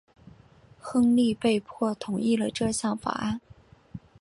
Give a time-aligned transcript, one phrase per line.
[0.79, 3.39] 亨利被迫同意了这项法案。